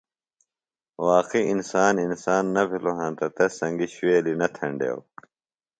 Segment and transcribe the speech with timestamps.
[1.09, 5.01] واقعی انسان، انسان نہ بِھلوۡ ہینتہ تس سنگیۡ شُوویلیۡ نہ تھینڈیوۡ